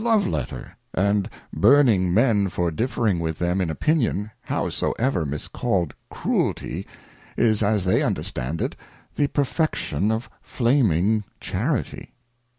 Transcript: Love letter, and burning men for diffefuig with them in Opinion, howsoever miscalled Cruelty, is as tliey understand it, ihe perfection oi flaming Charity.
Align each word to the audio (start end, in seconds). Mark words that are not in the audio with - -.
Love 0.01 0.25
letter, 0.25 0.75
and 0.95 1.29
burning 1.53 2.11
men 2.11 2.49
for 2.49 2.71
diffefuig 2.71 3.19
with 3.19 3.37
them 3.37 3.61
in 3.61 3.69
Opinion, 3.69 4.31
howsoever 4.41 5.27
miscalled 5.27 5.93
Cruelty, 6.09 6.87
is 7.37 7.61
as 7.61 7.85
tliey 7.85 8.03
understand 8.03 8.63
it, 8.63 8.75
ihe 9.19 9.31
perfection 9.31 10.11
oi 10.11 10.21
flaming 10.41 11.23
Charity. 11.39 12.15